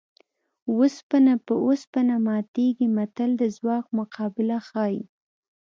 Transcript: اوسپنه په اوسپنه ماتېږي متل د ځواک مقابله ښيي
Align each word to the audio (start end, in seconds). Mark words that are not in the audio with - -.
اوسپنه 0.73 1.33
په 1.45 1.53
اوسپنه 1.65 2.15
ماتېږي 2.29 2.87
متل 2.97 3.29
د 3.37 3.43
ځواک 3.55 3.85
مقابله 3.97 4.57
ښيي 4.67 5.01